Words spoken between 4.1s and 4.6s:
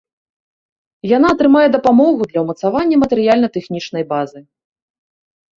базы.